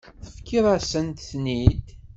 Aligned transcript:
Tefkiḍ-asent-ten-id. 0.23 1.85